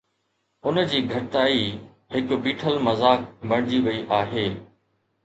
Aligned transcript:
ان 0.69 0.79
جي 0.93 1.01
گهٽتائي 1.11 1.67
هڪ 2.15 2.39
بيٺل 2.47 2.79
مذاق 2.87 3.29
بڻجي 3.53 3.83
وئي 3.89 4.01
آهي 4.23 4.47